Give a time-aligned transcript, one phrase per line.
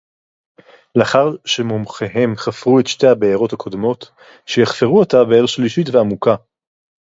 [0.97, 4.09] לְאַחַר שֶׁמֻּמְחֵיהֶם חָפְרוּ אֶת שְׁתֵּי הַבְּאֵרוֹת הַקּוֹדְמוֹת,
[4.45, 6.35] שֶׁיַחְפְּרוּ עַתָּה בְּאֵר שְׁלִישִׁית וַעֲמֻקָּה.